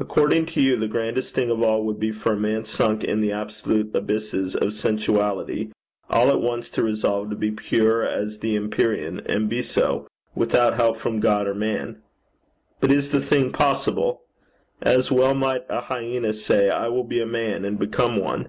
According 0.00 0.46
to 0.46 0.60
you, 0.60 0.74
the 0.74 0.88
grandest 0.88 1.36
thing 1.36 1.48
of 1.48 1.62
all 1.62 1.84
would 1.84 2.00
be 2.00 2.10
for 2.10 2.32
a 2.32 2.36
man 2.36 2.64
sunk 2.64 3.04
in 3.04 3.20
the 3.20 3.30
absolute 3.30 3.94
abysses 3.94 4.56
of 4.56 4.72
sensuality 4.72 5.68
all 6.10 6.30
at 6.30 6.40
once 6.40 6.68
to 6.70 6.82
resolve 6.82 7.30
to 7.30 7.36
be 7.36 7.52
pure 7.52 8.02
as 8.02 8.40
the 8.40 8.56
empyrean, 8.56 9.20
and 9.20 9.48
be 9.48 9.62
so, 9.62 10.08
without 10.34 10.74
help 10.74 10.96
from 10.96 11.20
God 11.20 11.46
or 11.46 11.54
man. 11.54 12.02
But 12.80 12.90
is 12.90 13.10
the 13.10 13.20
thing 13.20 13.52
possible? 13.52 14.22
As 14.80 15.12
well 15.12 15.32
might 15.32 15.62
a 15.68 15.82
hyena 15.82 16.32
say: 16.32 16.68
I 16.68 16.88
will 16.88 17.04
be 17.04 17.20
a 17.20 17.24
man, 17.24 17.64
and 17.64 17.78
become 17.78 18.16
one. 18.16 18.48